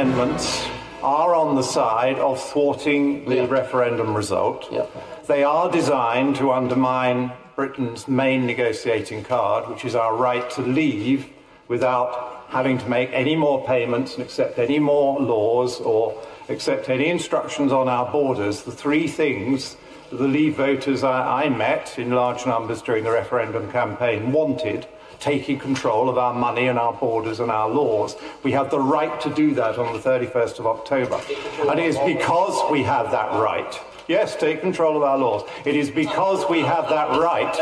[0.00, 0.64] amendments
[1.02, 3.46] are on the side of thwarting the Yeah.
[3.50, 4.66] referendum result.
[4.70, 4.86] Yeah.
[5.26, 11.26] They are designed to undermine Britain's main negotiating card, which is our right to leave
[11.68, 16.14] without having to make any more payments and accept any more laws or
[16.48, 18.62] accept any instructions on our borders.
[18.62, 19.76] The three things
[20.08, 24.86] that the Leave voters I, I met in large numbers during the referendum campaign wanted
[25.20, 28.16] taking control of our money and our borders and our laws.
[28.42, 31.20] We have the right to do that on the 31st of October.
[31.68, 33.78] And it is because we have that right.
[34.08, 35.48] Yes, take control of our laws.
[35.64, 37.56] It is because we have that right.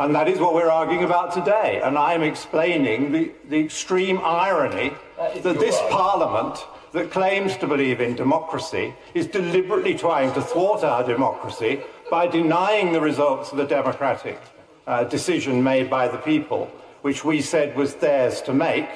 [0.00, 1.80] And that is what we're arguing about today.
[1.84, 6.58] And I'm explaining the, the extreme irony that this Parliament
[6.92, 12.92] that claims to believe in democracy is deliberately trying to thwart our democracy by denying
[12.92, 14.38] the results of the democratic
[14.86, 16.70] uh, decision made by the people,
[17.02, 18.88] which we said was theirs to make,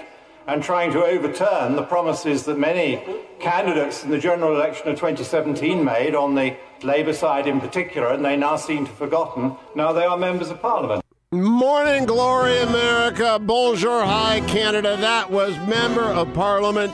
[0.46, 3.02] and trying to overturn the promises that many
[3.40, 8.24] candidates in the general election of 2017 made on the Labour side in particular, and
[8.24, 9.56] they now seem to have forgotten.
[9.74, 11.02] Now they are members of Parliament.
[11.32, 13.38] Morning glory, America.
[13.40, 14.96] Bonjour, hi, Canada.
[14.96, 16.92] That was Member of Parliament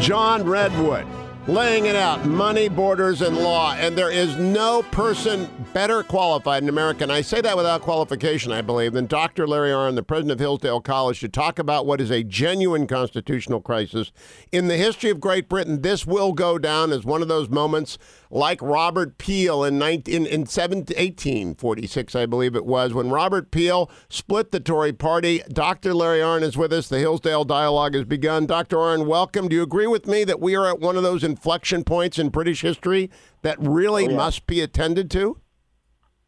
[0.00, 1.06] John Redwood
[1.50, 3.74] laying it out money, borders, and law.
[3.74, 8.52] And there is no person better qualified in America, and I say that without qualification,
[8.52, 9.48] I believe, than Dr.
[9.48, 13.60] Larry Arnn, the president of Hillsdale College, to talk about what is a genuine constitutional
[13.60, 14.12] crisis.
[14.52, 17.98] In the history of Great Britain, this will go down as one of those moments
[18.30, 23.90] like Robert Peel in, 19, in 17, 1846, I believe it was, when Robert Peel
[24.08, 25.42] split the Tory party.
[25.52, 25.92] Dr.
[25.94, 26.88] Larry Arnn is with us.
[26.88, 28.46] The Hillsdale Dialogue has begun.
[28.46, 28.76] Dr.
[28.76, 29.48] Arnn, welcome.
[29.48, 32.28] Do you agree with me that we are at one of those inflection points in
[32.28, 33.10] British history
[33.42, 34.16] that really Oh, yeah.
[34.16, 35.38] must be attended to?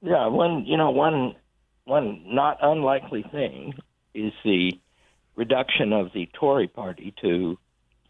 [0.04, 1.36] Yeah, one you know one
[1.84, 3.74] one not unlikely thing
[4.14, 4.72] is the
[5.36, 7.56] reduction of the Tory party to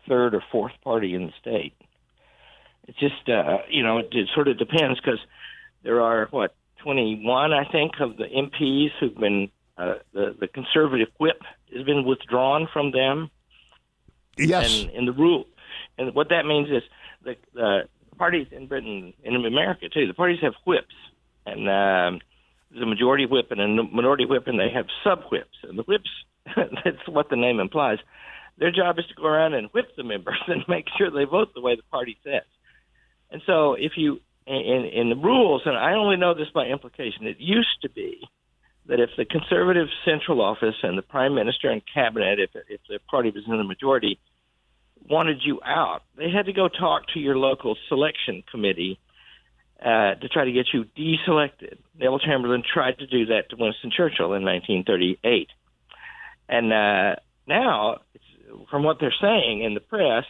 [0.09, 1.75] third or fourth party in the state.
[2.89, 5.21] It's just uh, you know it, it sort of depends because
[5.83, 10.49] there are what twenty one I think of the MPs who've been uh, the the
[10.49, 11.41] conservative whip
[11.75, 13.31] has been withdrawn from them.
[14.39, 14.83] Yes.
[14.83, 15.47] And, and the rule,
[15.99, 16.83] and what that means is
[17.23, 17.83] the, the
[18.17, 20.95] parties in Britain, and in America too, the parties have whips,
[21.45, 22.21] and um,
[22.71, 25.59] there's a majority whip and a minority whip, and they have sub whips.
[25.63, 26.11] And the whips,
[26.57, 27.99] that's what the name implies.
[28.59, 31.55] Their job is to go around and whip the members and make sure they vote
[31.55, 32.43] the way the party says.
[33.33, 37.27] And so, if you in, in the rules, and I only know this by implication,
[37.27, 38.21] it used to be
[38.87, 42.99] that if the conservative central office and the prime minister and cabinet, if if the
[43.11, 44.19] party was in the majority,
[45.09, 48.99] wanted you out, they had to go talk to your local selection committee
[49.81, 51.79] uh, to try to get you deselected.
[51.99, 55.49] Neville Chamberlain tried to do that to Winston Churchill in 1938,
[56.49, 57.17] and uh,
[57.47, 58.01] now,
[58.71, 60.25] from what they're saying in the press,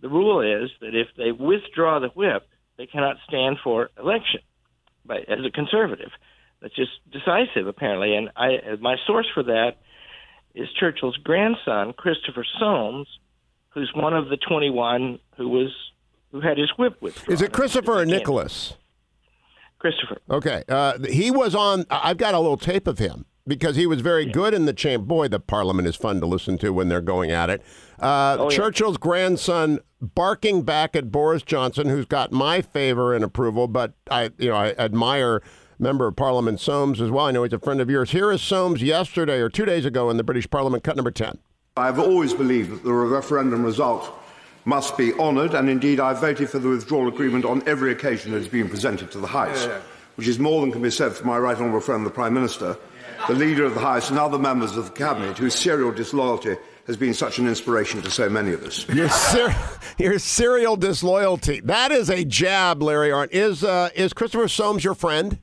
[0.00, 4.40] the rule is that if they withdraw the whip, they cannot stand for election.
[5.04, 6.10] But as a conservative,
[6.60, 8.14] that's just decisive, apparently.
[8.14, 9.76] And I, my source for that
[10.54, 13.08] is Churchill's grandson, Christopher Soames,
[13.70, 15.70] who's one of the 21 who was
[16.32, 17.32] who had his whip withdrawn.
[17.32, 18.74] Is it Christopher or Nicholas?
[19.78, 20.18] Christopher.
[20.28, 20.62] Okay.
[20.68, 24.26] Uh, he was on, I've got a little tape of him because he was very
[24.26, 25.06] good in the champ.
[25.06, 27.62] Boy, the parliament is fun to listen to when they're going at it.
[28.00, 28.56] Uh, Oh, yeah.
[28.56, 34.30] Churchill's grandson barking back at Boris Johnson, who's got my favor and approval, but I,
[34.38, 35.42] you know, I admire
[35.80, 37.26] member of Parliament Soames as well.
[37.26, 38.10] I know he's a friend of yours.
[38.10, 41.38] Here is Soames yesterday or two days ago in the British Parliament, cut number 10.
[41.76, 44.12] I've always believed that the referendum result
[44.64, 48.38] must be honoured, and indeed I voted for the withdrawal agreement on every occasion that
[48.38, 49.68] it has been presented to the House,
[50.16, 52.76] which is more than can be said for my right honourable friend, the Prime Minister,
[53.26, 56.56] the Leader of the House, and other members of the Cabinet whose serial disloyalty
[56.86, 58.88] has been such an inspiration to so many of us.
[58.88, 59.54] Your, ser-
[59.98, 61.60] your serial disloyalty.
[61.60, 63.28] That is a jab, Larry Arnn.
[63.30, 65.38] Is, uh, is Christopher Soames your friend?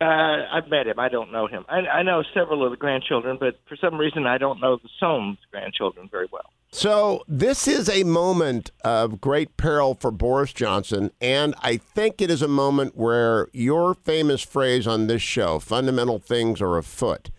[0.00, 0.98] Uh, I've met him.
[0.98, 1.64] I don't know him.
[1.68, 4.88] I, I know several of the grandchildren, but for some reason I don't know the
[5.00, 6.50] Soames grandchildren very well.
[6.70, 12.30] So this is a moment of great peril for Boris Johnson, and I think it
[12.30, 17.30] is a moment where your famous phrase on this show, fundamental things are afoot.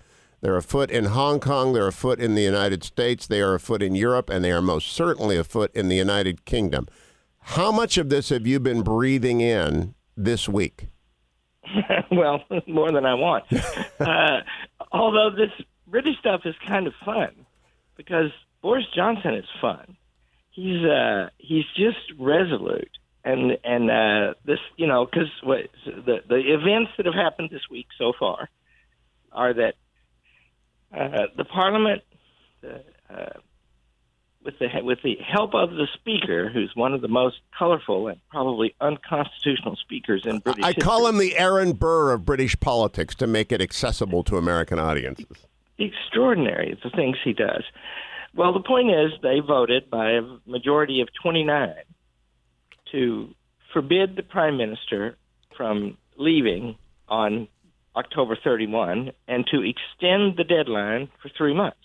[0.42, 3.94] They're afoot in Hong Kong, they're afoot in the United States, they are afoot in
[3.94, 6.88] Europe, and they are most certainly afoot in the United Kingdom.
[7.42, 10.88] How much of this have you been breathing in this week?
[12.12, 13.46] well, more than I want.
[14.00, 14.42] uh,
[14.92, 15.52] although this
[15.88, 17.46] British stuff is kind of fun
[17.96, 19.98] because Boris Johnson is fun.
[20.52, 22.92] He's uh, he's just resolute,
[23.24, 27.70] and and uh, this you know because what the the events that have happened this
[27.70, 28.50] week so far
[29.32, 29.76] are that
[30.94, 32.02] uh, the Parliament
[32.64, 33.30] uh, uh,
[34.44, 38.20] with the with the help of the speaker, who's one of the most colorful and
[38.30, 40.64] probably unconstitutional speakers in British.
[40.64, 44.80] I call him the Aaron Burr of British politics to make it accessible to American
[44.80, 45.46] audiences.
[45.78, 47.64] Extraordinary the things he does.
[48.36, 51.74] Well, the point is, they voted by a majority of 29
[52.92, 53.30] to
[53.74, 55.18] forbid the prime minister
[55.56, 56.76] from leaving
[57.08, 57.48] on
[57.96, 61.78] October 31 and to extend the deadline for three months.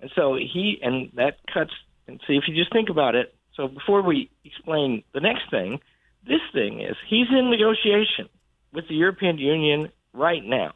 [0.00, 1.72] And so he, and that cuts,
[2.06, 5.78] and see, if you just think about it, so before we explain the next thing,
[6.26, 8.28] this thing is he's in negotiation
[8.72, 10.74] with the European Union right now.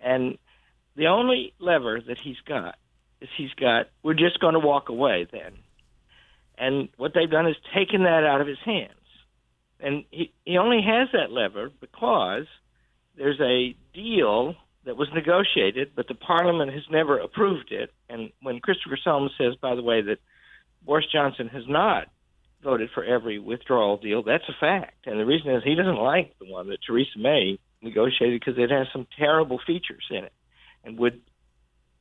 [0.00, 0.38] And
[0.96, 2.76] the only lever that he's got
[3.36, 5.52] he's got, we're just going to walk away then.
[6.56, 8.90] And what they've done is taken that out of his hands.
[9.80, 12.46] And he, he only has that lever because
[13.16, 14.54] there's a deal
[14.84, 17.90] that was negotiated, but the Parliament has never approved it.
[18.08, 20.18] And when Christopher Solomon says, by the way, that
[20.82, 22.08] Boris Johnson has not
[22.62, 25.06] voted for every withdrawal deal, that's a fact.
[25.06, 28.70] And the reason is he doesn't like the one that Theresa May negotiated because it
[28.70, 30.32] has some terrible features in it
[30.84, 31.20] and would,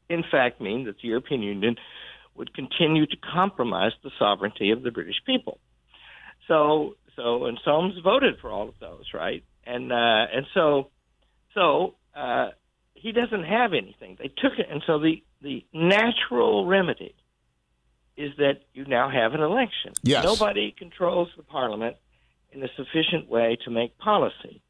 [0.10, 1.76] in fact, mean that the European Union
[2.36, 5.60] would continue to compromise the sovereignty of the British people.
[6.48, 9.44] So, so, and Soames voted for all of those, right?
[9.66, 10.90] And uh, and so,
[11.54, 12.50] so uh,
[12.96, 14.18] he doesn't have anything.
[14.20, 17.16] They took it, and so the the natural remedy
[18.16, 19.94] is that you now have an election.
[20.04, 20.24] Yes.
[20.24, 21.98] Nobody controls the parliament
[22.52, 24.62] in a sufficient way to make policy,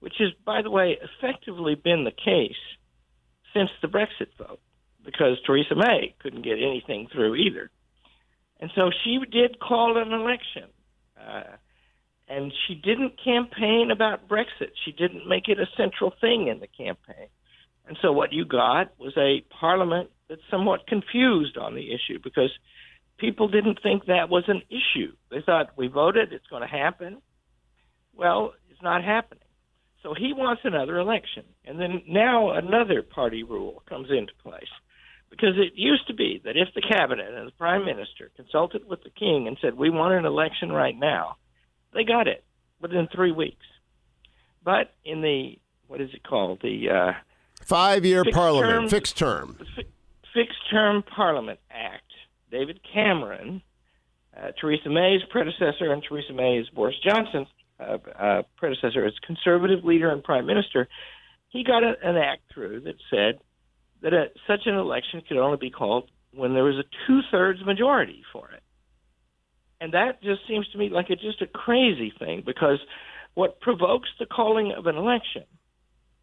[0.00, 2.60] which has, by the way, effectively been the case
[3.54, 4.60] since the Brexit vote,
[5.04, 7.70] because Theresa May couldn't get anything through either.
[8.60, 10.64] And so she did call an election.
[11.18, 11.56] Uh,
[12.28, 14.70] and she didn't campaign about Brexit.
[14.84, 17.28] She didn't make it a central thing in the campaign.
[17.86, 22.50] And so what you got was a parliament that's somewhat confused on the issue because
[23.18, 25.12] people didn't think that was an issue.
[25.30, 27.20] They thought we voted, it's going to happen.
[28.14, 29.42] Well, it's not happening.
[30.04, 31.44] So he wants another election.
[31.64, 34.70] And then now another party rule comes into place.
[35.30, 39.02] Because it used to be that if the cabinet and the prime minister consulted with
[39.04, 41.36] the king and said, we want an election right now,
[41.94, 42.44] they got it
[42.80, 43.64] within three weeks.
[44.64, 46.60] But in the, what is it called?
[46.62, 47.12] The uh,
[47.62, 49.56] Five year parliament, term- fixed term.
[49.76, 49.84] Fi-
[50.34, 52.04] Fixed Term Parliament Act,
[52.52, 53.62] David Cameron,
[54.36, 57.48] uh, Theresa May's predecessor, and Theresa May's Boris Johnson's
[57.80, 60.88] uh, uh, predecessor as conservative leader and prime minister,
[61.48, 63.40] he got a, an act through that said
[64.02, 67.64] that a, such an election could only be called when there was a two thirds
[67.64, 68.62] majority for it.
[69.80, 72.78] And that just seems to me like it's just a crazy thing because
[73.34, 75.44] what provokes the calling of an election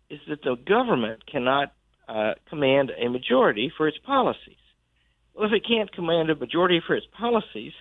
[0.09, 1.74] is that the government cannot
[2.07, 4.57] uh, command a majority for its policies.
[5.33, 7.74] Well, if it can't command a majority for its policies,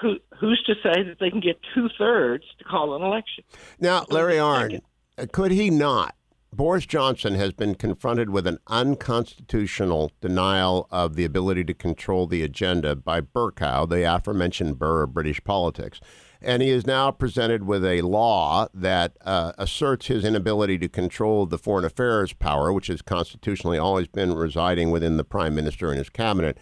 [0.00, 3.44] who, who's to say that they can get two thirds to call an election?
[3.78, 6.14] Now, Larry uh, could he not?
[6.52, 12.42] Boris Johnson has been confronted with an unconstitutional denial of the ability to control the
[12.42, 16.00] agenda by Bercow, the aforementioned Burr of British politics.
[16.42, 21.46] And he is now presented with a law that uh, asserts his inability to control
[21.46, 25.98] the foreign affairs power, which has constitutionally always been residing within the prime minister and
[25.98, 26.58] his cabinet.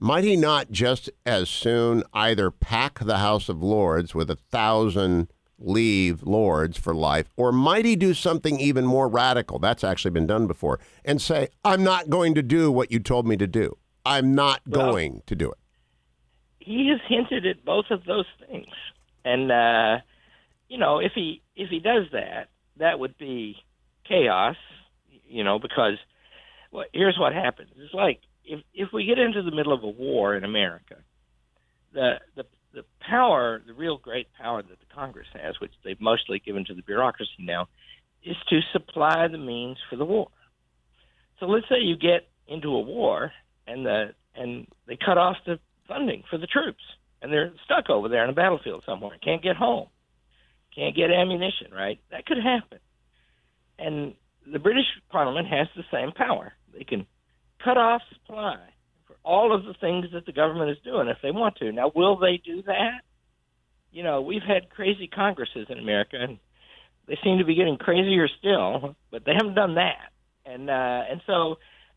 [0.00, 5.32] Might he not just as soon either pack the House of Lords with a thousand
[5.58, 9.58] leave lords for life, or might he do something even more radical?
[9.58, 13.26] That's actually been done before, and say, I'm not going to do what you told
[13.26, 13.76] me to do.
[14.06, 15.58] I'm not Well- going to do it.
[16.60, 18.72] he has hinted at both of those things,
[19.24, 19.98] and uh,
[20.68, 23.56] you know, if he if he does that, that would be
[24.06, 24.56] chaos.
[25.26, 25.98] You know, because
[26.70, 29.88] well, here's what happens: it's like if if we get into the middle of a
[29.88, 30.96] war in America,
[31.92, 32.44] the the
[32.74, 36.74] the power, the real great power that the Congress has, which they've mostly given to
[36.74, 37.68] the bureaucracy now,
[38.24, 40.28] is to supply the means for the war.
[41.40, 43.32] So let's say you get into a war
[43.66, 46.82] and the and they cut off the funding for the troops
[47.20, 49.88] and they're stuck over there on a battlefield somewhere, can't get home,
[50.74, 51.98] can't get ammunition, right?
[52.10, 52.78] That could happen.
[53.78, 54.14] And
[54.50, 56.52] the British Parliament has the same power.
[56.72, 57.06] They can
[57.62, 58.58] cut off supply
[59.24, 61.72] all of the things that the government is doing if they want to.
[61.72, 63.02] Now, will they do that?
[63.90, 66.38] You know, we've had crazy Congresses in America, and
[67.06, 70.12] they seem to be getting crazier still, but they haven't done that.
[70.44, 71.56] And uh, and so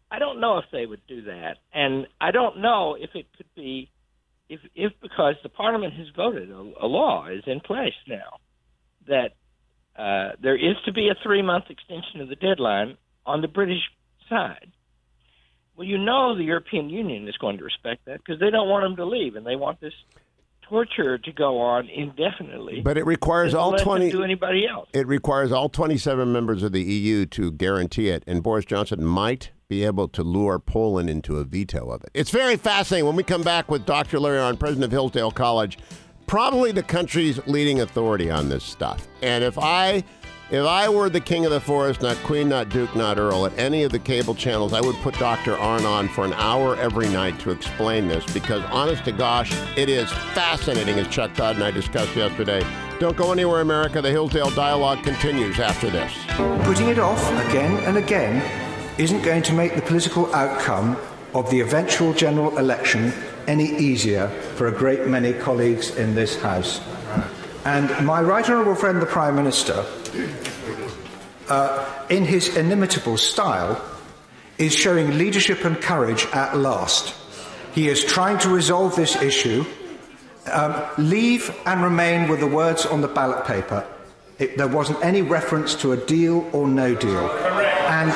[0.10, 3.54] I don't know if they would do that, and I don't know if it could
[3.56, 3.90] be
[4.50, 8.40] if if because the Parliament has voted a, a law is in place now
[9.08, 9.32] that
[9.98, 13.82] uh, there is to be a three month extension of the deadline on the British
[14.30, 14.72] side
[15.82, 18.84] Well, you know the European Union is going to respect that because they don't want
[18.86, 19.96] them to leave, and they want this
[20.62, 22.82] torture to go on indefinitely.
[22.82, 24.12] But it requires all twenty.
[24.12, 24.88] do anybody else.
[24.94, 29.50] It requires all 27 members of the EU to guarantee it, and Boris Johnson might
[29.70, 32.12] be able to lure Poland into a veto of it.
[32.14, 33.08] It's very fascinating.
[33.08, 34.20] When we come back with Dr.
[34.20, 35.80] Larry Arnn, president of Hillsdale College,
[36.28, 39.08] probably the country's leading authority on this stuff.
[39.24, 40.04] And if I
[40.52, 43.58] if I were the king of the forest, not queen, not duke, not earl, at
[43.58, 45.56] any of the cable channels, I would put Dr.
[45.56, 49.88] Arnn on for an hour every night to explain this because, honest to gosh, it
[49.88, 52.66] is fascinating, as Chuck Todd and I discussed yesterday.
[53.00, 54.02] Don't go anywhere, America.
[54.02, 56.12] The Hillsdale Dialogue continues after this.
[56.66, 58.44] Putting it off again and again
[59.00, 60.98] isn't going to make the political outcome
[61.34, 63.14] of the eventual general election
[63.48, 66.82] any easier for a great many colleagues in this House.
[67.64, 69.86] And my right honourable friend, the Prime Minister,
[71.50, 73.82] uh, in his inimitable style,
[74.58, 77.16] is showing leadership and courage at last.
[77.74, 79.66] He is trying to resolve this issue.
[80.52, 83.86] Um, leave and remain were the words on the ballot paper.
[84.40, 87.30] It, there wasn't any reference to a deal or no deal.
[87.30, 88.12] And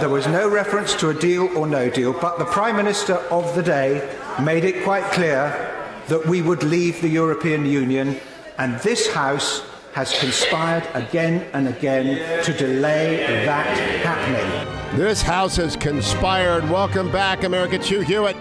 [0.00, 3.54] there was no reference to a deal or no deal, but the Prime Minister of
[3.54, 4.06] the day
[4.42, 5.72] made it quite clear
[6.08, 8.20] that we would leave the European Union,
[8.58, 9.62] and this House
[9.96, 13.66] has conspired again and again to delay that
[14.04, 14.98] happening.
[14.98, 16.68] This house has conspired.
[16.68, 17.78] Welcome back, America.
[17.78, 18.36] Hugh Hewitt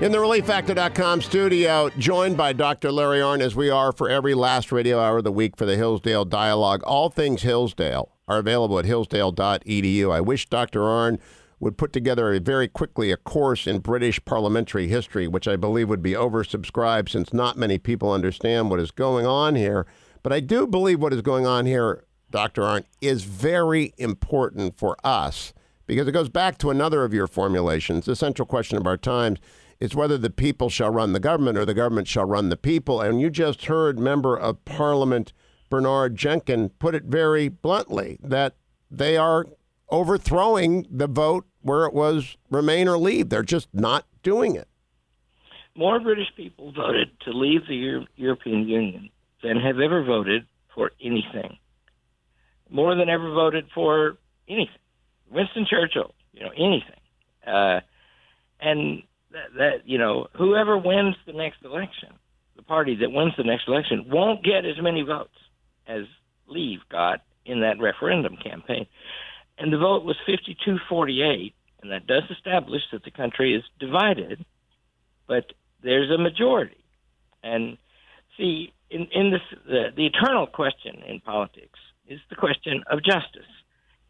[0.00, 2.92] in the ReliefFactor.com studio, joined by Dr.
[2.92, 5.74] Larry Arnn, as we are for every last radio hour of the week for the
[5.74, 6.84] Hillsdale Dialogue.
[6.84, 10.12] All things Hillsdale are available at hillsdale.edu.
[10.12, 10.82] I wish Dr.
[10.82, 11.18] Arnn
[11.58, 15.88] would put together a very quickly a course in British parliamentary history, which I believe
[15.88, 19.88] would be oversubscribed since not many people understand what is going on here.
[20.22, 22.62] But I do believe what is going on here, Dr.
[22.62, 25.52] Arnn, is very important for us
[25.86, 28.06] because it goes back to another of your formulations.
[28.06, 29.38] The central question of our times
[29.80, 33.00] is whether the people shall run the government or the government shall run the people.
[33.00, 35.32] And you just heard Member of Parliament
[35.70, 38.56] Bernard Jenkin put it very bluntly that
[38.90, 39.46] they are
[39.88, 43.28] overthrowing the vote where it was remain or leave.
[43.28, 44.68] They're just not doing it.
[45.74, 49.08] More British people voted to leave the Euro- European Union
[49.42, 51.58] than have ever voted for anything.
[52.68, 54.18] More than ever voted for
[54.48, 54.74] anything.
[55.30, 57.00] Winston Churchill, you know, anything.
[57.46, 57.80] Uh,
[58.60, 62.10] and that, that, you know, whoever wins the next election,
[62.56, 65.36] the party that wins the next election, won't get as many votes
[65.86, 66.02] as
[66.46, 68.86] Leave got in that referendum campaign.
[69.58, 74.44] And the vote was 52 48, and that does establish that the country is divided,
[75.26, 76.82] but there's a majority.
[77.42, 77.78] And
[78.40, 81.78] see, in, in this, the, the eternal question in politics
[82.08, 83.50] is the question of justice.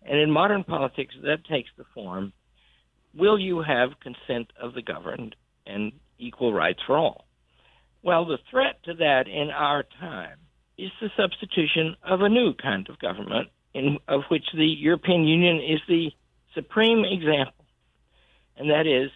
[0.02, 2.32] And in modern politics, that takes the form
[3.14, 5.34] will you have consent of the governed
[5.66, 7.26] and equal rights for all?
[8.02, 10.38] Well, the threat to that in our time
[10.78, 15.56] is the substitution of a new kind of government, in, of which the European Union
[15.56, 16.10] is the
[16.54, 17.64] supreme example,
[18.56, 19.10] and that is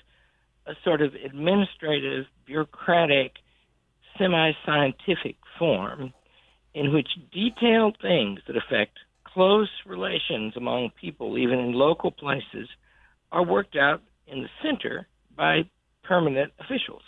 [0.66, 3.32] a sort of administrative, bureaucratic,
[4.18, 6.12] semi scientific form
[6.74, 12.68] in which detailed things that affect close relations among people, even in local places,
[13.32, 15.06] are worked out in the center
[15.36, 15.62] by
[16.02, 17.02] permanent officials.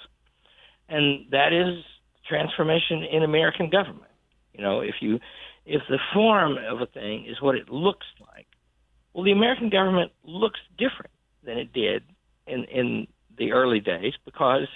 [0.88, 1.84] And that is
[2.28, 4.10] transformation in American government.
[4.52, 5.20] You know, if you
[5.64, 8.46] if the form of a thing is what it looks like,
[9.12, 11.12] well the American government looks different
[11.44, 12.02] than it did
[12.46, 14.68] in in the early days because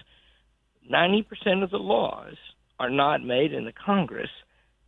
[0.91, 2.37] 90% of the laws
[2.79, 4.31] are not made in the Congress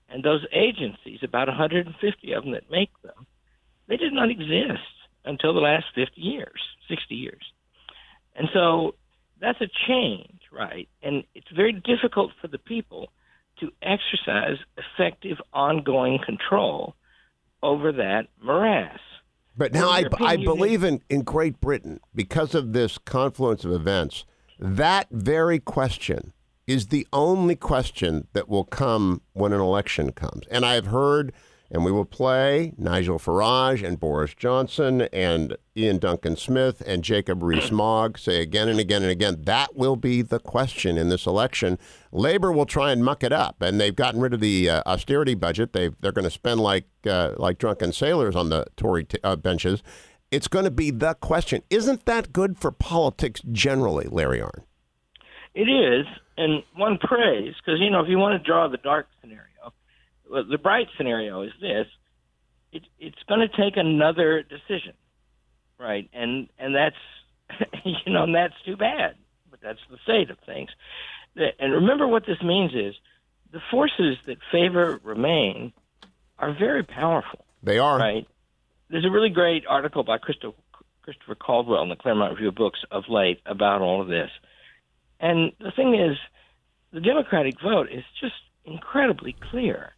[0.09, 3.27] and those agencies about 150 of them that make them
[3.89, 4.81] they did not exist
[5.25, 7.43] until the last 50 years, 60 years.
[8.35, 8.95] And so
[9.41, 10.89] that's a change, right?
[11.03, 13.11] And it's very difficult for the people
[13.61, 16.95] to exercise effective ongoing control
[17.63, 18.99] over that morass.
[19.57, 24.25] But now I, I believe in, in Great Britain, because of this confluence of events,
[24.63, 26.33] that very question
[26.67, 30.47] is the only question that will come when an election comes.
[30.51, 31.33] And I've heard
[31.73, 37.43] and we will play Nigel Farage and Boris Johnson and Iain Duncan Smith and Jacob
[37.43, 41.79] Rees-Mogg say again and again and again that will be the question in this election.
[42.13, 45.35] Labor will try and muck it up, and they've gotten rid of the uh, austerity
[45.35, 45.73] budget.
[45.73, 49.37] They they're going to spend like uh, like drunken sailors on the Tory t- uh,
[49.37, 49.83] benches.
[50.33, 51.63] It's going to be the question.
[51.71, 54.65] Isn't that good for politics generally, Larry Arnn?
[55.55, 59.07] It is, and one prays because you know if you want to draw the dark
[59.21, 59.53] scenario
[60.33, 61.87] well, the bright scenario is this:
[62.73, 64.95] it, it's going to take another decision,
[65.79, 66.09] right?
[66.13, 66.97] And and that's
[67.85, 69.17] you know, and that's too bad.
[69.51, 70.71] But that's the state of things.
[71.37, 72.95] And remember what this means is
[73.53, 75.73] the forces that favor Remain
[76.39, 77.45] are very powerful.
[77.63, 77.99] They are.
[77.99, 78.27] Right.
[78.93, 80.55] There's a really great article by Christopher,
[81.01, 84.31] Christopher Caldwell in the Claremont Review of Books of late about all of this.
[85.19, 86.19] And the thing is,
[86.93, 88.35] the Democratic vote is just
[88.67, 89.95] incredibly clear.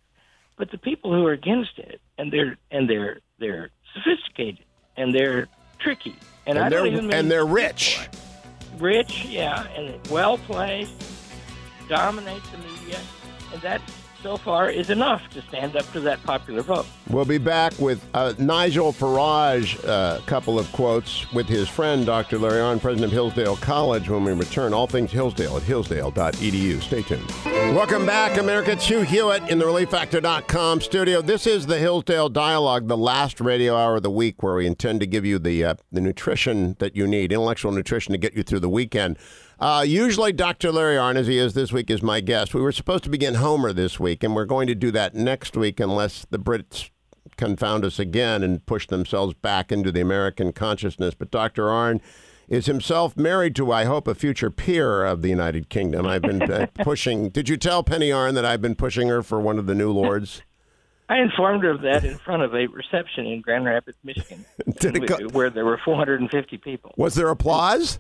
[0.57, 4.65] But the people who are against it, and they're and they're they're sophisticated
[4.97, 5.49] and they're
[5.81, 6.15] tricky,
[6.47, 8.09] and, and they're and they're rich,
[8.79, 10.95] rich, yeah, and well placed,
[11.89, 13.01] dominate the media,
[13.53, 16.87] and that's so far is enough to stand up to that popular vote.
[17.11, 22.07] We'll be back with uh, Nigel Farage, a uh, couple of quotes with his friend
[22.07, 22.39] Dr.
[22.39, 24.73] Larry Arnn, president of Hillsdale College, when we return.
[24.73, 26.81] All things Hillsdale at hillsdale.edu.
[26.81, 27.31] Stay tuned.
[27.77, 28.73] Welcome back, America.
[28.73, 31.21] It's Hugh Hewitt in the ReliefFactor.com studio.
[31.21, 35.01] This is the Hillsdale Dialogue, the last radio hour of the week where we intend
[35.01, 38.43] to give you the, uh, the nutrition that you need, intellectual nutrition to get you
[38.43, 39.19] through the weekend.
[39.61, 40.73] Uh, usually, Dr.
[40.73, 42.55] Larry he is this week, is my guest.
[42.55, 45.57] We were supposed to begin Homer this week, and we're going to do that next
[45.57, 46.91] week unless the Brits
[47.37, 51.15] confound us again and push themselves back into the American consciousness.
[51.15, 51.65] But Dr.
[51.65, 52.01] Arnn
[52.49, 56.07] is himself married to, I hope, a future peer of the United Kingdom.
[56.07, 57.31] I've been uh, pushing.
[57.31, 59.91] Did you tell Penny Arnn that I've been pushing her for one of the new
[59.93, 60.43] lords?
[61.09, 64.45] I informed her of that in front of a reception in Grand Rapids, Michigan,
[65.07, 66.95] go- where there were 450 people.
[66.97, 67.99] Was there applause?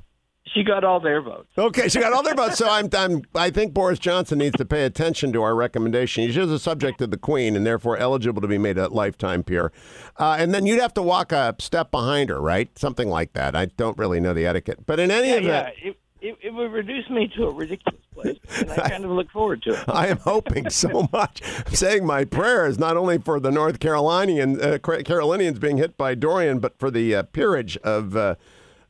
[0.52, 1.48] She got all their votes.
[1.56, 2.58] Okay, she got all their votes.
[2.58, 6.24] So I'm, I'm, I think Boris Johnson needs to pay attention to our recommendation.
[6.24, 9.42] He's just a subject of the Queen and therefore eligible to be made a lifetime
[9.42, 9.72] peer.
[10.18, 12.78] Uh, and then you'd have to walk a step behind her, right?
[12.78, 13.56] Something like that.
[13.56, 15.88] I don't really know the etiquette, but in any yeah, event, yeah.
[15.88, 19.30] It, it, it, would reduce me to a ridiculous place, and I kind of look
[19.30, 19.84] forward to it.
[19.88, 21.42] I am hoping so much.
[21.66, 26.14] I'm saying my prayers not only for the North Carolinian uh, Carolinians being hit by
[26.14, 28.36] Dorian, but for the uh, peerage of.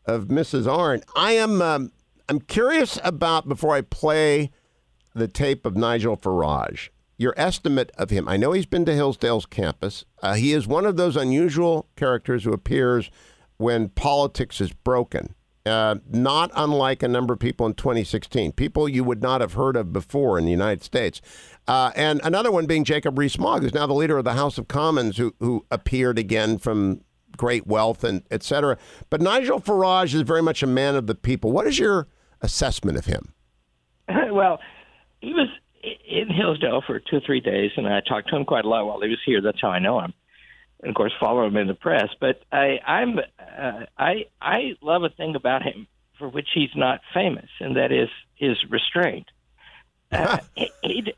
[0.07, 0.64] Of Mrs.
[0.67, 1.03] Arnn.
[1.17, 1.93] I am um,
[2.29, 4.51] I'm curious about before I play
[5.14, 6.88] the tape of Nigel Farage.
[7.17, 8.29] Your estimate of him.
[8.29, 10.05] I know he's been to Hillsdale's campus.
[10.23, 13.11] Uh, he is one of those unusual characters who appears
[13.57, 15.35] when politics is broken.
[15.64, 19.77] Uh, not unlike a number of people in 2016, people you would not have heard
[19.77, 21.23] of before in the United States.
[21.67, 24.69] Uh, and another one being Jacob Rees-Mogg, who's now the leader of the House of
[24.69, 27.01] Commons, who, who appeared again from
[27.37, 28.79] great wealth and et cetera.
[29.11, 31.53] But Nigel Farage is very much a man of the people.
[31.53, 32.09] What is your
[32.40, 33.33] assessment of him?
[34.09, 34.61] well,
[35.20, 35.49] he was
[35.83, 38.87] in Hillsdale for two or three days, and I talked to him quite a lot
[38.87, 39.40] while he was here.
[39.40, 40.12] That's how I know him,
[40.81, 42.09] and of course follow him in the press.
[42.20, 45.87] But I, I'm uh, I I love a thing about him
[46.18, 49.27] for which he's not famous, and that is his restraint.
[50.12, 51.12] Uh, he, he,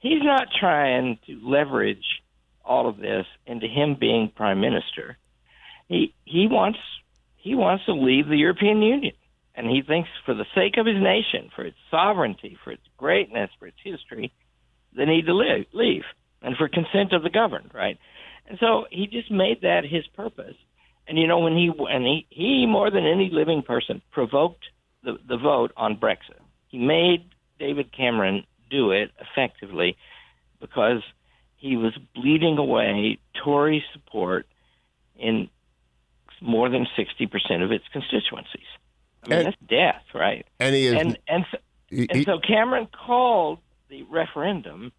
[0.00, 2.22] he's not trying to leverage
[2.64, 5.16] all of this into him being prime minister
[5.88, 6.78] he he wants
[7.36, 9.14] he wants to leave the European Union,
[9.54, 13.50] and he thinks for the sake of his nation, for its sovereignty, for its greatness,
[13.58, 14.32] for its history,
[14.96, 16.04] they need to live, leave,
[16.40, 17.98] and for consent of the governed, right?
[18.48, 20.56] And so he just made that his purpose.
[21.08, 24.64] And you know when he and he he more than any living person provoked
[25.02, 26.40] the the vote on Brexit.
[26.68, 29.96] He made David Cameron do it effectively
[30.60, 31.02] because
[31.56, 33.84] he was bleeding away Tory
[36.72, 38.66] than 60% of its constituencies.
[39.22, 40.44] I mean, and, that's death, right?
[40.58, 44.92] And he is, and and so, he, and so Cameron called the referendum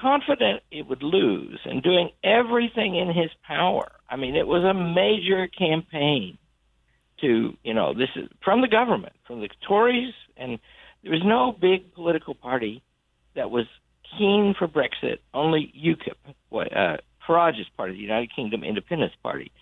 [0.00, 3.90] confident it would lose and doing everything in his power.
[4.08, 6.38] I mean, it was a major campaign
[7.20, 10.58] to, you know, this is from the government, from the Tories, and
[11.02, 12.82] there was no big political party
[13.34, 13.66] that was
[14.18, 15.18] keen for Brexit.
[15.34, 16.16] Only UKIP,
[16.74, 19.52] uh, Farage's party, the United Kingdom Independence Party,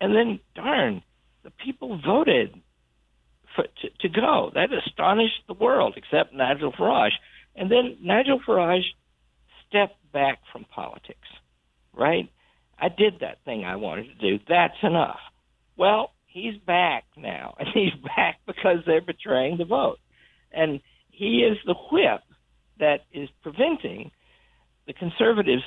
[0.00, 0.41] and then, darn, the people
[2.04, 2.60] voted
[3.54, 4.50] for, to, to go.
[4.54, 7.12] That astonished the world, except Nigel Farage.
[7.54, 8.84] And then Nigel Farage
[9.68, 11.28] stepped back from politics,
[11.92, 12.30] right?
[12.78, 14.42] I did that thing I wanted to do.
[14.48, 15.20] That's enough.
[15.76, 19.98] Well, he's back now, and he's back because they're betraying the vote.
[20.52, 22.22] And he is the whip
[22.78, 24.10] that is preventing
[24.86, 25.62] the conservatives,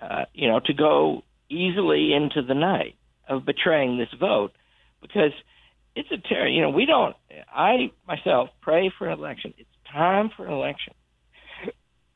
[0.00, 2.96] uh, you know, to go easily into the night
[3.28, 4.52] of betraying this vote
[5.00, 5.32] because
[5.94, 6.48] it's a terror.
[6.48, 7.16] You know, we don't.
[7.54, 9.54] I myself pray for an election.
[9.58, 10.94] It's time for an election.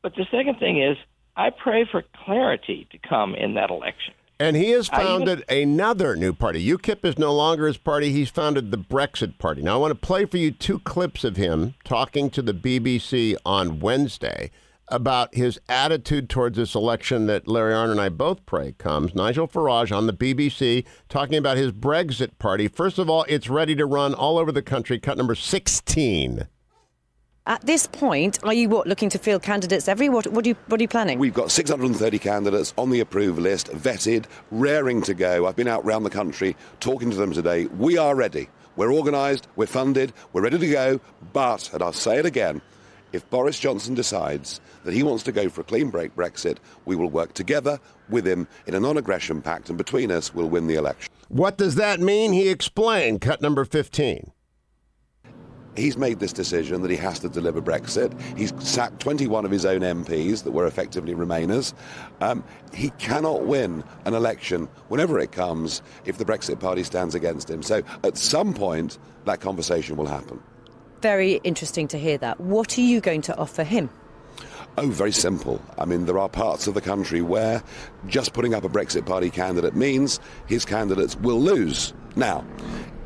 [0.01, 0.97] But the second thing is,
[1.35, 4.13] I pray for clarity to come in that election.
[4.39, 6.65] And he has founded even, another new party.
[6.65, 8.11] UKIP is no longer his party.
[8.11, 9.61] He's founded the Brexit Party.
[9.61, 13.35] Now, I want to play for you two clips of him talking to the BBC
[13.45, 14.51] on Wednesday
[14.87, 19.15] about his attitude towards this election that Larry Arnn and I both pray comes.
[19.15, 22.67] Nigel Farage on the BBC talking about his Brexit party.
[22.67, 26.47] First of all, it's ready to run all over the country, cut number 16.
[27.47, 30.09] At this point, are you what looking to field candidates every?
[30.09, 31.19] What, what, are you, what are you planning?
[31.19, 35.45] We've got 630 candidates on the approved list, vetted, raring to go.
[35.45, 37.67] I've been out around the country talking to them today.
[37.67, 38.49] We are ready.
[38.75, 40.99] We're organised, we're funded, we're ready to go.
[41.33, 42.61] But, and I'll say it again,
[43.15, 46.95] if Boris Johnson decides that he wants to go for a clean break Brexit, we
[46.95, 50.67] will work together with him in a non aggression pact, and between us, we'll win
[50.67, 51.11] the election.
[51.29, 52.33] What does that mean?
[52.33, 53.21] He explained.
[53.21, 54.31] Cut number 15
[55.75, 58.17] he's made this decision that he has to deliver Brexit.
[58.37, 61.73] He's sacked 21 of his own MPs that were effectively Remainers.
[62.21, 67.49] Um, he cannot win an election whenever it comes if the Brexit Party stands against
[67.49, 67.61] him.
[67.61, 70.41] So at some point, that conversation will happen.
[71.01, 72.39] Very interesting to hear that.
[72.39, 73.89] What are you going to offer him?
[74.77, 75.61] Oh, very simple.
[75.77, 77.63] I mean, there are parts of the country where
[78.07, 81.93] just putting up a Brexit Party candidate means his candidates will lose.
[82.17, 82.43] Now,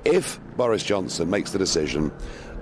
[0.05, 2.11] if Boris Johnson makes the decision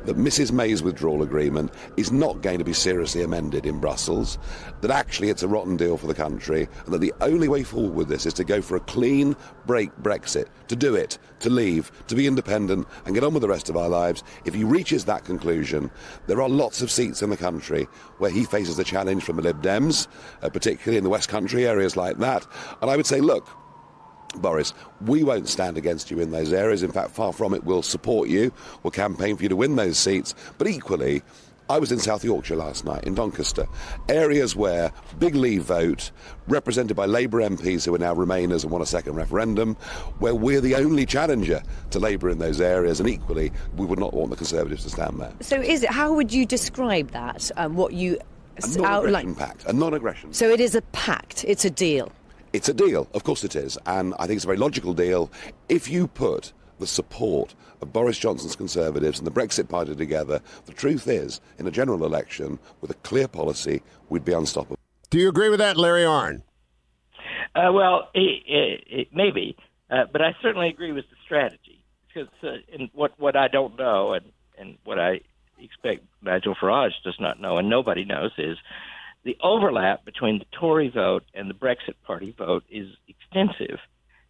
[0.08, 4.38] that Mrs May's withdrawal agreement is not going to be seriously amended in Brussels,
[4.80, 7.94] that actually it's a rotten deal for the country, and that the only way forward
[7.94, 11.92] with this is to go for a clean break Brexit, to do it, to leave,
[12.08, 14.24] to be independent, and get on with the rest of our lives.
[14.46, 15.92] If he reaches that conclusion,
[16.26, 17.86] there are lots of seats in the country
[18.18, 20.08] where he faces a challenge from the Lib Dems,
[20.42, 22.48] uh, particularly in the West Country areas like that.
[22.82, 23.46] And I would say, look,
[24.42, 24.74] Boris,
[25.06, 26.84] we won't stand against you in those areas.
[26.84, 28.52] In fact, far from it, we'll support you.
[28.84, 30.36] We'll campaign for you to win those seats.
[30.58, 31.22] But equally,
[31.70, 33.68] I was in South Yorkshire last night, in Doncaster,
[34.08, 36.12] areas where big Leave vote,
[36.48, 39.76] represented by Labour MPs who are now Remainers and want a second referendum,
[40.20, 44.14] where we're the only challenger to Labour in those areas, and equally, we would not
[44.14, 45.34] want the Conservatives to stand there.
[45.42, 45.90] So, is it?
[45.90, 47.52] How would you describe that?
[47.58, 48.18] Um, what you
[48.64, 50.34] a non-aggression pact, a non-aggression.
[50.34, 51.46] So it is a pact.
[51.48, 52.12] It's a deal.
[52.54, 55.30] It's a deal, of course it is, and I think it's a very logical deal.
[55.68, 60.74] If you put the support of Boris Johnson's Conservatives and the Brexit Party together, the
[60.74, 64.78] truth is, in a general election with a clear policy, we'd be unstoppable.
[65.10, 66.42] Do you agree with that, Larry Arnn?
[67.56, 69.58] Uh, well, it, it, it maybe,
[69.90, 73.78] uh, but I certainly agree with the strategy because uh, in what what I don't
[73.78, 74.26] know and
[74.58, 75.22] and what I
[75.60, 78.58] expect Nigel Farage does not know and nobody knows is
[79.28, 83.78] the overlap between the Tory vote and the Brexit Party vote is extensive,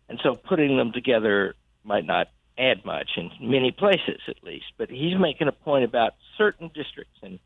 [0.10, 4.66] and so putting them together might not add much in many places, at least.
[4.76, 7.38] But he's making a point about certain districts and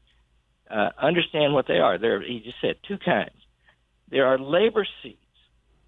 [0.70, 1.98] uh, understand what they are.
[1.98, 3.36] There, he just said two kinds.
[4.10, 5.18] There are Labor seats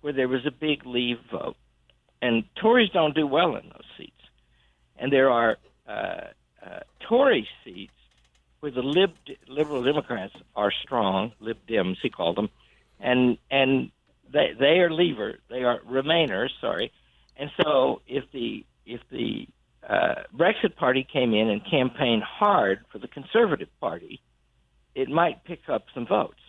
[0.01, 1.55] where there was a big Leave vote,
[2.21, 4.11] and Tories don't do well in those seats,
[4.97, 6.25] and there are uh,
[6.61, 7.93] uh, Tory seats
[8.63, 9.11] where the lib,
[9.49, 12.47] liberal Democrats are strong, Lib Dems he called them,
[12.97, 13.91] and and
[14.31, 16.93] they they are leaver, they are Remainers, sorry,
[17.35, 19.49] and so if the if the
[19.85, 24.21] uh, Brexit Party came in and campaigned hard for the Conservative Party,
[24.95, 26.39] it might pick up some votes.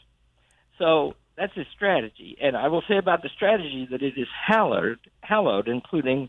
[0.79, 5.01] So that's his strategy, and I will say about the strategy that it is hallowed,
[5.21, 6.29] hallowed, including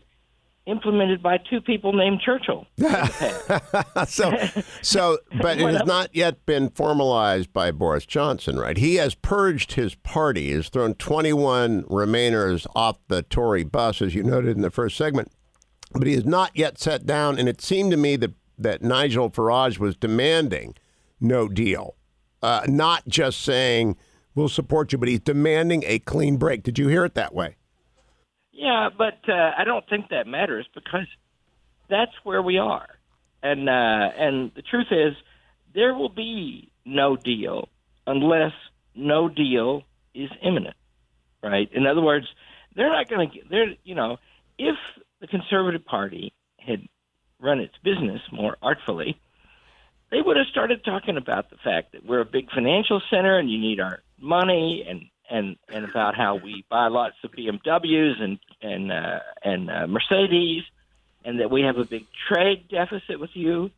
[0.66, 2.66] implemented by two people named Churchill.
[4.06, 4.36] so,
[4.82, 8.76] so, but it has not yet been formalized by Boris Johnson, right?
[8.76, 14.22] He has purged his party, has thrown 21 Remainers off the Tory bus, as you
[14.22, 15.30] noted in the first segment,
[15.92, 17.38] but he has not yet sat down.
[17.38, 20.74] And it seemed to me that that Nigel Farage was demanding
[21.20, 21.96] no deal,
[22.42, 23.96] uh, not just saying
[24.34, 26.62] we'll support you, but he's demanding a clean break.
[26.62, 27.56] Did you hear it that way?
[28.56, 31.06] Yeah, but uh, I don't think that matters because
[31.90, 32.88] that's where we are,
[33.42, 35.12] and uh, and the truth is
[35.74, 37.68] there will be no deal
[38.06, 38.52] unless
[38.94, 39.82] no deal
[40.14, 40.76] is imminent,
[41.42, 41.68] right?
[41.70, 42.26] In other words,
[42.74, 43.38] they're not going to.
[43.50, 44.16] They're you know,
[44.58, 44.76] if
[45.20, 46.88] the Conservative Party had
[47.38, 49.20] run its business more artfully,
[50.10, 53.50] they would have started talking about the fact that we're a big financial center and
[53.50, 58.38] you need our money and and and about how we buy lots of BMWs and
[58.62, 60.62] and uh, and uh, Mercedes,
[61.24, 63.70] and that we have a big trade deficit with you,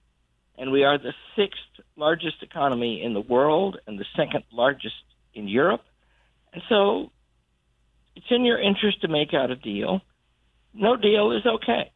[0.57, 1.61] and we are the sixth
[1.97, 4.95] largest economy in the world and the second largest
[5.35, 5.83] in Europe,
[6.53, 7.11] and so
[8.17, 10.01] it's in your interest to make out a deal.
[10.75, 11.93] No deal is okay,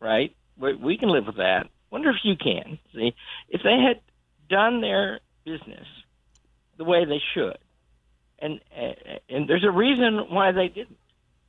[0.00, 0.34] right?
[0.58, 1.68] We, we can live with that.
[1.90, 2.78] Wonder if you can.
[2.94, 3.14] See,
[3.48, 4.00] if they had
[4.48, 5.86] done their business
[6.76, 7.58] the way they should,
[8.40, 8.60] and
[9.28, 10.98] and there's a reason why they didn't,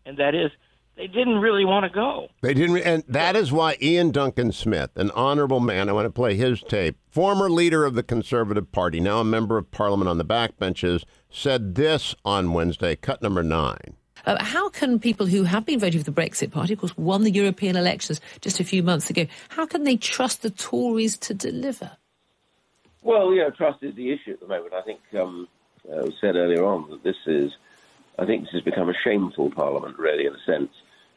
[0.06, 0.52] and that is
[0.96, 2.28] they didn't really want to go.
[2.42, 6.12] They didn't, and that is why Iain Duncan Smith, an honorable man, I want to
[6.12, 10.18] play his tape, former leader of the Conservative Party, now a member of Parliament on
[10.18, 13.96] the backbenches, said this on Wednesday, cut number nine.
[14.26, 17.24] Uh, how can people who have been voting for the Brexit Party, of course, won
[17.24, 21.34] the European elections just a few months ago, how can they trust the Tories to
[21.34, 21.92] deliver?
[23.02, 24.74] Well, yeah, trust is the issue at the moment.
[24.74, 25.48] I think um,
[25.94, 27.52] uh, said earlier on that this is,
[28.18, 30.72] I think this has become a shameful parliament, really, in a sense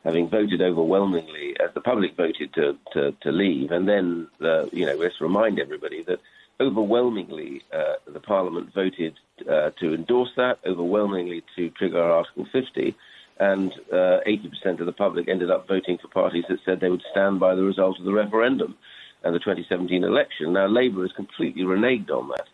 [0.05, 4.85] having voted overwhelmingly, as the public voted to, to, to leave, and then, uh, you
[4.85, 6.19] know, let's remind everybody that
[6.61, 12.95] overwhelmingly uh, the Parliament voted uh, to endorse that, overwhelmingly to trigger Article 50,
[13.39, 17.03] and 80% uh, of the public ended up voting for parties that said they would
[17.11, 18.77] stand by the result of the referendum
[19.25, 20.53] and the 2017 election.
[20.53, 22.47] Now, Labour has completely reneged on that.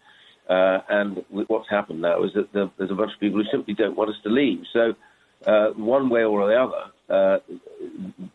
[0.48, 3.74] Uh, and what's happened now is that the, there's a bunch of people who simply
[3.74, 4.64] don't want us to leave.
[4.72, 4.94] So,
[5.46, 7.38] uh, one way or the other, uh,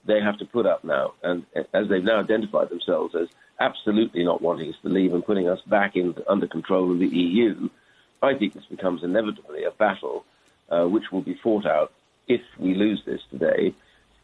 [0.05, 1.13] they have to put up now.
[1.23, 3.27] And as they've now identified themselves as
[3.59, 7.07] absolutely not wanting us to leave and putting us back in, under control of the
[7.07, 7.69] EU,
[8.21, 10.23] I think this becomes inevitably a battle
[10.69, 11.91] uh, which will be fought out
[12.27, 13.73] if we lose this today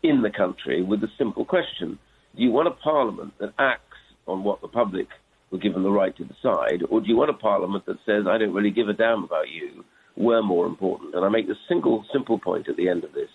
[0.04, 2.00] in the country with the simple question.
[2.36, 3.98] Do you want a parliament that acts
[4.28, 5.08] on what the public
[5.52, 8.38] were given the right to decide, or do you want a parliament that says, I
[8.38, 9.84] don't really give a damn about you,
[10.16, 11.16] we're more important?
[11.16, 13.30] And I make the single, simple point at the end of this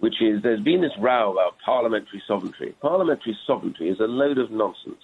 [0.00, 2.74] which is there's been this row about parliamentary sovereignty.
[2.80, 5.02] Parliamentary sovereignty is a load of nonsense.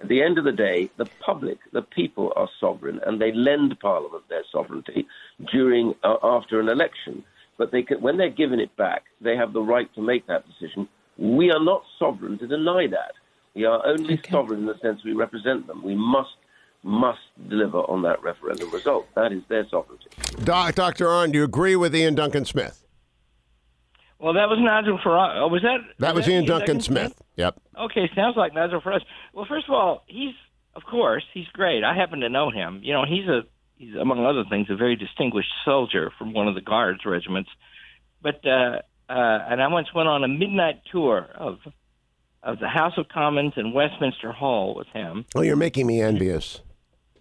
[0.00, 3.78] At the end of the day, the public, the people are sovereign, and they lend
[3.80, 5.06] Parliament their sovereignty
[5.52, 7.24] during uh, after an election.
[7.58, 10.44] But they can, when they're given it back, they have the right to make that
[10.46, 10.88] decision.
[11.16, 13.14] We are not sovereign to deny that.
[13.56, 14.30] We are only okay.
[14.30, 15.82] sovereign in the sense we represent them.
[15.82, 16.28] We must
[16.82, 19.08] must deliver on that referendum result.
[19.16, 20.08] That is their sovereignty.
[20.44, 21.06] Doc, Dr.
[21.06, 22.84] Arnn, do you agree with Iain Duncan Smith?
[24.20, 25.40] Well, that was Nigel Farage.
[25.40, 25.78] Oh, was that?
[25.98, 27.12] That was, was Iain Duncan, Duncan Smith?
[27.16, 27.22] Smith.
[27.36, 27.60] Yep.
[27.80, 29.00] Okay, sounds like Nigel Farage.
[29.32, 30.34] Well, first of all, he's
[30.74, 31.82] of course he's great.
[31.82, 32.80] I happen to know him.
[32.84, 33.40] You know, he's a
[33.76, 37.50] he's among other things a very distinguished soldier from one of the guards regiments.
[38.22, 41.58] But uh, uh, and I once went on a midnight tour of
[42.46, 45.26] of the House of Commons and Westminster Hall with him.
[45.34, 46.60] Oh, you're making me envious.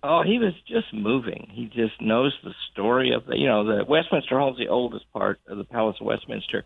[0.01, 1.49] Oh, he was just moving.
[1.51, 5.11] He just knows the story of the, you know, the Westminster Hall is the oldest
[5.11, 6.63] part of the Palace of Westminster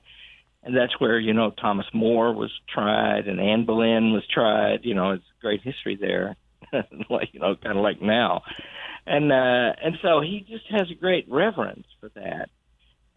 [0.63, 4.80] and that's where you know Thomas More was tried and Anne Boleyn was tried.
[4.84, 6.36] You know, it's great history there,
[7.10, 8.41] like you know, kind of like now,
[9.06, 12.50] and uh, and so he just has a great reverence for that,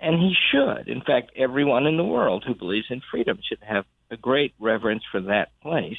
[0.03, 0.89] and he should.
[0.89, 5.05] In fact, everyone in the world who believes in freedom should have a great reverence
[5.11, 5.97] for that place,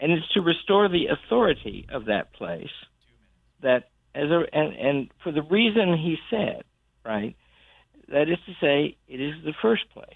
[0.00, 2.70] and it's to restore the authority of that place
[3.62, 6.62] that as a and and for the reason he said,
[7.04, 7.36] right.
[8.08, 10.06] That is to say, it is the first place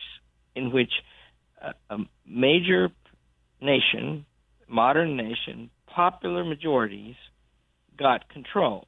[0.55, 0.93] in which
[1.61, 2.91] a, a major
[3.61, 4.27] nation,
[4.69, 7.17] modern nation, popular majorities
[7.99, 8.87] got control.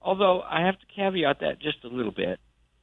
[0.00, 2.38] Although I have to caveat that just a little bit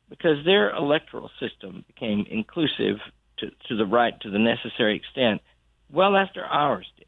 [0.10, 2.98] because their electoral system became inclusive
[3.38, 5.41] to, to the right to the necessary extent
[5.91, 7.06] well after ours did.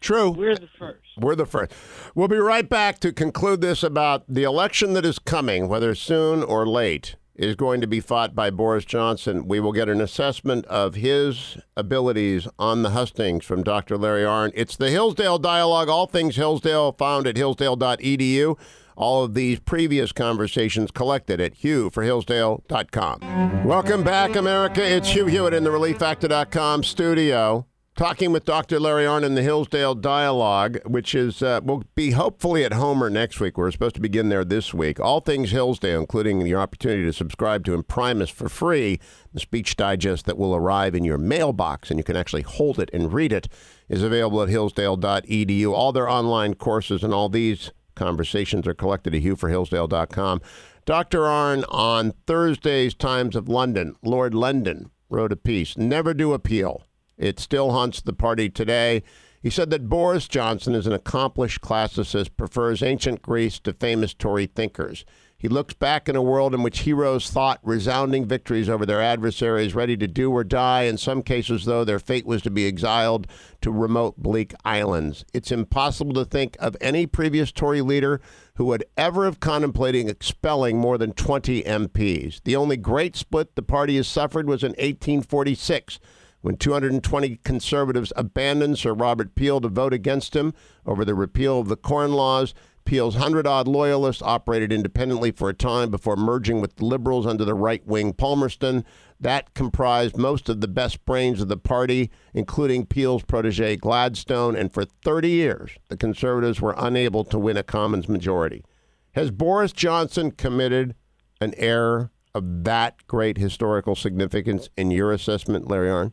[0.00, 0.30] True.
[0.30, 1.08] We're the first.
[1.18, 1.72] We're the first.
[2.14, 6.42] We'll be right back to conclude this about the election that is coming, whether soon
[6.42, 9.46] or late is going to be fought by Boris Johnson.
[9.46, 13.96] We will get an assessment of his abilities on the hustings from Dr.
[13.96, 14.52] Larry Arnn.
[14.54, 18.58] It's the Hillsdale Dialogue, all things Hillsdale, found at hillsdale.edu.
[18.96, 23.64] All of these previous conversations collected at hughforhillsdale.com.
[23.64, 24.82] Welcome back, America.
[24.82, 28.78] It's Hugh Hewitt in the ReliefFactor.com studio talking with Dr.
[28.78, 33.40] Larry Arnn in the Hillsdale Dialogue, which is uh, will be hopefully at Homer next
[33.40, 33.56] week.
[33.56, 35.00] We're supposed to begin there this week.
[35.00, 39.00] All things Hillsdale, including your opportunity to subscribe to Imprimis for free,
[39.32, 42.90] the speech digest that will arrive in your mailbox, and you can actually hold it
[42.92, 43.48] and read it,
[43.88, 45.72] is available at hillsdale.edu.
[45.72, 50.40] All their online courses and all these conversations are collected at hughforhillsdale.com.
[50.84, 51.20] Dr.
[51.22, 56.84] Arnn on Thursday's Times of London, Lord London wrote a piece, Never Do Appeal
[57.16, 59.02] it still haunts the party today.
[59.42, 64.46] He said that Boris Johnson is an accomplished classicist, prefers ancient Greece to famous Tory
[64.46, 65.04] thinkers.
[65.38, 69.74] He looks back in a world in which heroes fought resounding victories over their adversaries,
[69.74, 70.84] ready to do or die.
[70.84, 73.26] In some cases, though, their fate was to be exiled
[73.60, 75.26] to remote, bleak islands.
[75.34, 78.20] It's impossible to think of any previous Tory leader
[78.54, 82.40] who would ever have contemplated expelling more than 20 MPs.
[82.44, 85.98] The only great split the party has suffered was in 1846
[86.40, 90.54] when 220 conservatives abandoned Sir Robert Peel to vote against him
[90.86, 92.54] over the repeal of the Corn Laws.
[92.86, 97.44] Peel's hundred odd loyalists operated independently for a time before merging with the Liberals under
[97.44, 98.84] the right wing Palmerston.
[99.20, 104.72] That comprised most of the best brains of the party, including Peel's protege Gladstone, and
[104.72, 108.64] for 30 years, the Conservatives were unable to win a Commons majority.
[109.12, 110.94] Has Boris Johnson committed
[111.40, 116.12] an error of that great historical significance in your assessment, Larry Arnn?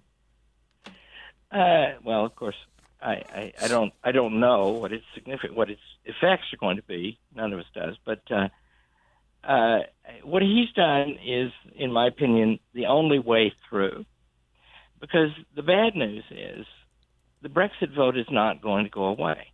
[1.51, 2.55] Uh, well, of course,
[3.03, 6.77] I, I, I don't I don't know what its significant what its effects are going
[6.77, 7.19] to be.
[7.35, 8.47] None of us does, but uh,
[9.43, 9.79] uh,
[10.23, 14.05] what he's done is, in my opinion, the only way through.
[15.01, 16.65] Because the bad news is
[17.41, 19.47] the Brexit vote is not going to go away.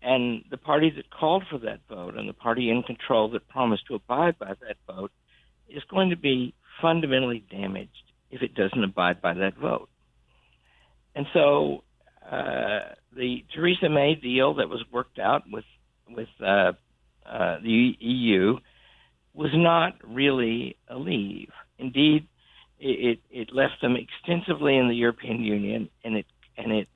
[0.00, 3.86] And the party that called for that vote and the party in control that promised
[3.88, 5.10] to abide by that vote
[5.68, 7.90] is going to be fundamentally damaged
[8.30, 9.88] if it doesn't abide by that vote.
[11.16, 11.82] And so
[12.30, 15.64] uh, the Theresa May deal that was worked out with
[16.08, 16.72] with uh,
[17.26, 18.58] uh, the EU
[19.34, 21.50] was not really a leave.
[21.78, 22.26] Indeed,
[22.78, 26.88] it, it, left them extensively in the European Union, and it and it,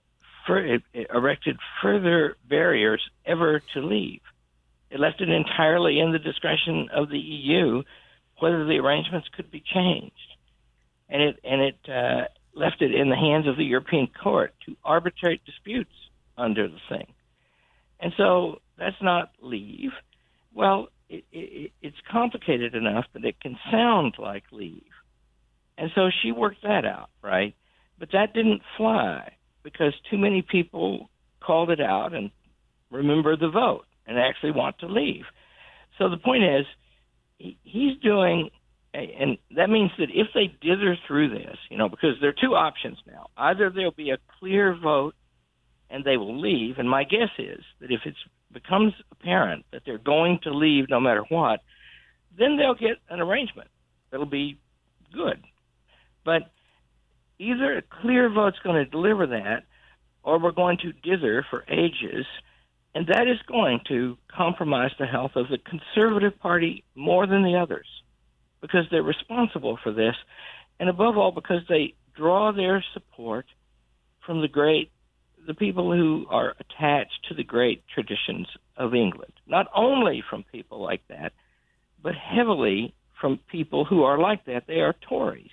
[0.49, 4.21] it, it erected further barriers ever to leave.
[4.91, 7.83] It left it entirely in the discretion of the EU
[8.41, 10.15] whether the arrangements could be changed,
[11.09, 14.77] and it and it uh, left it in the hands of the European Court to
[14.85, 15.93] arbitrate disputes
[16.37, 17.07] under the thing.
[18.01, 19.91] And so that's not leave.
[20.53, 24.83] Well, it, it, it's complicated enough that it can sound like leave.
[25.77, 27.55] And so she worked that out, right?
[27.99, 32.31] But that didn't fly because too many people called it out and
[32.91, 35.25] remember the vote and actually want to leave.
[35.99, 36.67] So the point is,
[37.39, 38.51] he, he's doing,
[38.95, 42.55] and that means that if they dither through this, you know, because there are two
[42.55, 43.27] options now.
[43.37, 45.15] Either there'll be a clear vote
[45.91, 48.15] and they will leave, and my guess is that if it
[48.53, 51.61] becomes apparent that they're going to leave no matter what,
[52.39, 53.69] then they'll get an arrangement
[54.11, 54.59] that'll be
[55.13, 55.43] good.
[56.25, 56.53] But
[57.39, 59.65] either a clear vote's going to deliver that,
[60.23, 62.27] or we're going to dither for ages,
[62.95, 67.57] and that is going to compromise the health of the Conservative Party more than the
[67.57, 67.87] others
[68.65, 70.15] because they're responsible for this,
[70.81, 73.45] and above all, because they draw their support
[74.25, 74.91] from the great
[75.47, 78.47] the people who are attached to the great traditions
[78.79, 81.35] of England, not only from people like that,
[82.03, 84.67] but heavily from people who are like that.
[84.67, 85.51] They are Tories.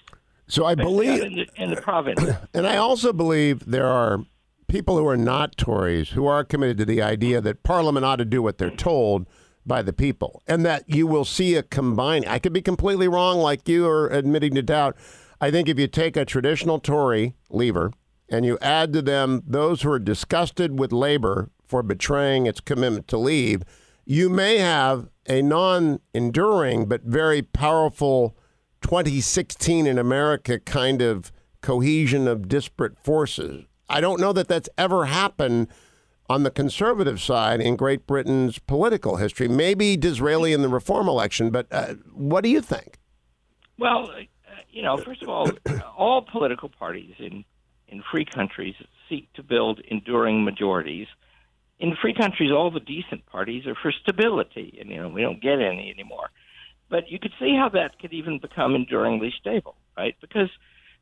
[0.47, 2.21] So I believe in the, in the province,
[2.54, 4.24] and I also believe there are
[4.69, 8.26] people who are not Tories who are committed to the idea that Parliament ought to
[8.26, 9.28] do what they're told
[9.65, 12.28] by the people, and that you will see a combining.
[12.28, 14.95] I could be completely wrong, like you are admitting to doubt.
[15.39, 17.91] I think if you take a traditional Tory leaver
[18.30, 23.08] and you add to them those who are disgusted with labor for betraying its commitment
[23.10, 23.63] to leave,
[24.06, 28.36] you may have a non enduring but very powerful
[28.82, 33.65] 2016 in America kind of cohesion of disparate forces.
[33.88, 35.67] I don't know that that's ever happened
[36.32, 39.50] on the conservative side in Great Britain's political history.
[39.50, 42.98] Maybe Disraeli in the reform election, but uh, what do you think?
[43.78, 44.22] Well, uh,
[44.70, 45.52] you know, first of all,
[45.98, 47.44] all political parties in
[47.89, 48.76] in free countries
[49.10, 51.08] seek to build enduring majorities.
[51.80, 55.41] In free countries, all the decent parties are for stability, and you know we don't
[55.41, 56.30] get any anymore.
[56.89, 60.15] But you could see how that could even become enduringly stable, right?
[60.22, 60.50] Because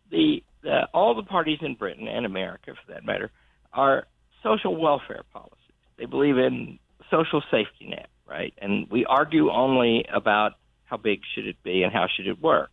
[0.10, 3.30] the, the all the parties in Britain and America, for that matter,
[3.74, 4.08] are
[4.44, 5.56] social welfare policies.
[5.98, 8.54] They believe in social safety net, right?
[8.60, 10.54] And we argue only about
[10.86, 12.72] how big should it be and how should it work.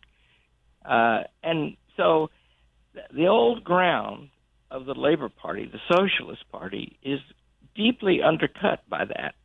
[0.83, 2.29] Uh, and so
[3.13, 4.29] the old ground
[4.71, 7.19] of the Labor Party, the Socialist Party, is
[7.75, 9.35] deeply undercut by that.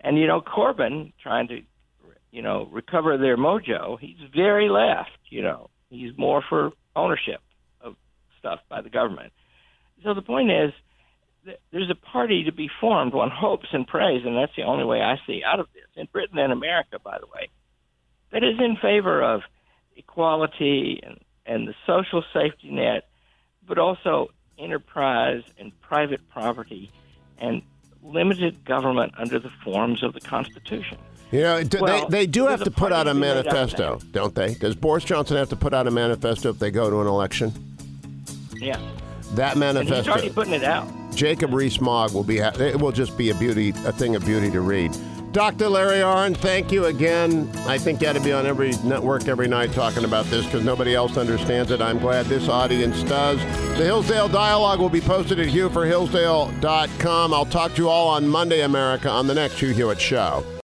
[0.00, 1.60] And you know, Corbyn trying to,
[2.30, 3.98] you know, recover their mojo.
[3.98, 5.10] He's very left.
[5.30, 7.40] You know, he's more for ownership
[7.80, 7.96] of
[8.38, 9.32] stuff by the government.
[10.02, 10.72] So the point is,
[11.72, 13.12] there's a party to be formed.
[13.12, 15.84] One hopes and prays, and that's the only way I see out of this.
[15.96, 17.48] In Britain and America, by the way,
[18.32, 19.42] that is in favor of
[19.96, 23.06] equality and and the social safety net,
[23.66, 26.90] but also enterprise and private property
[27.38, 27.62] and
[28.02, 30.98] limited government under the forms of the Constitution.
[31.30, 34.54] You know, well, they, they do have to put out a manifesto, don't they?
[34.54, 37.52] Does Boris Johnson have to put out a manifesto if they go to an election?
[38.54, 38.78] Yeah.
[39.32, 39.94] That manifesto.
[39.96, 40.88] And he's already putting it out.
[41.14, 42.38] Jacob Rees-Mogg will be.
[42.38, 44.96] It will just be a beauty, a thing of beauty to read.
[45.32, 45.68] Dr.
[45.68, 47.50] Larry Arnn, thank you again.
[47.66, 50.64] I think you ought to be on every network every night talking about this because
[50.64, 51.80] nobody else understands it.
[51.80, 53.38] I'm glad this audience does.
[53.76, 57.34] The Hillsdale Dialogue will be posted at hughforhillsdale.com.
[57.34, 60.44] I'll talk to you all on Monday, America, on the next Hugh Hewitt Show.